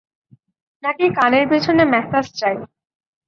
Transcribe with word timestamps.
নাকি 0.83 1.05
কানের 1.17 1.45
পেছনে 1.51 1.83
ম্যাসাজ 1.91 2.25
চাই? 2.39 2.55